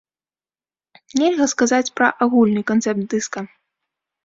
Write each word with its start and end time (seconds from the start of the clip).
Нельга 1.23 1.47
сказаць 1.53 1.91
пра 2.01 2.07
агульны 2.29 2.61
канцэпт 2.73 3.03
дыска. 3.15 3.39